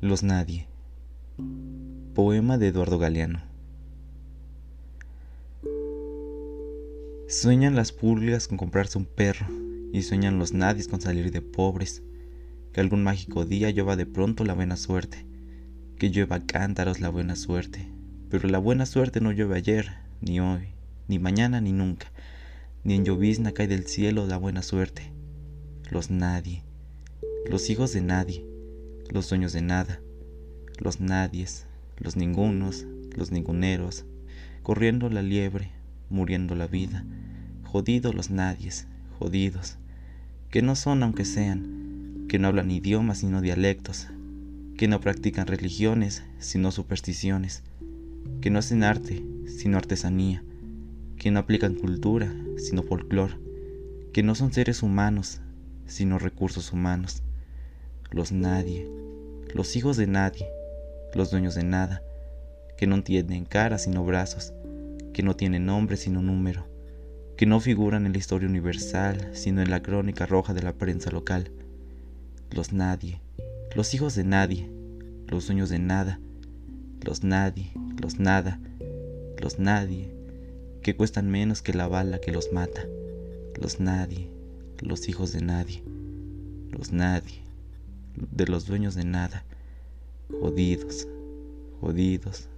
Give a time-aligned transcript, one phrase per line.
[0.00, 0.68] Los Nadie.
[2.14, 3.42] Poema de Eduardo Galeano.
[7.28, 9.46] Sueñan las pulgas con comprarse un perro
[9.92, 12.02] y sueñan los nadies con salir de pobres.
[12.72, 15.26] Que algún mágico día llueva de pronto la buena suerte,
[15.98, 17.88] que llueva cántaros la buena suerte.
[18.30, 20.68] Pero la buena suerte no llueve ayer, ni hoy,
[21.08, 22.13] ni mañana, ni nunca.
[22.84, 25.12] Ni en llovizna cae del cielo la buena suerte.
[25.90, 26.62] Los nadie,
[27.50, 28.54] los hijos de nadie
[29.10, 30.00] los sueños de nada,
[30.78, 31.66] los nadies,
[31.98, 34.04] los ningunos, los ninguneros,
[34.62, 35.70] corriendo la liebre,
[36.10, 37.04] muriendo la vida,
[37.64, 38.86] jodidos los nadies,
[39.18, 39.78] jodidos,
[40.50, 44.08] que no son aunque sean, que no hablan idiomas sino dialectos,
[44.76, 47.62] que no practican religiones sino supersticiones,
[48.40, 50.42] que no hacen arte sino artesanía,
[51.24, 53.40] que no aplican cultura sino folclor,
[54.12, 55.40] que no son seres humanos
[55.86, 57.22] sino recursos humanos
[58.10, 58.86] los nadie,
[59.54, 60.46] los hijos de nadie,
[61.14, 62.02] los dueños de nada,
[62.76, 64.52] que no tienen cara sino brazos,
[65.14, 66.66] que no tienen nombre sino número,
[67.38, 71.10] que no figuran en la historia universal sino en la crónica roja de la prensa
[71.10, 71.50] local.
[72.50, 73.22] Los nadie,
[73.74, 74.68] los hijos de nadie,
[75.26, 76.20] los dueños de nada,
[77.00, 78.60] los nadie, los nada,
[79.40, 80.13] los nadie,
[80.84, 82.86] que cuestan menos que la bala que los mata,
[83.58, 84.30] los nadie,
[84.80, 85.82] los hijos de nadie,
[86.70, 87.42] los nadie
[88.14, 89.44] de los dueños de nada,
[90.28, 91.08] jodidos,
[91.80, 92.50] jodidos,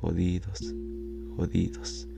[0.00, 0.74] jodidos,
[1.36, 2.08] jodidos.